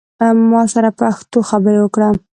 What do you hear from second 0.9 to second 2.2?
پښتو خبری اوکړه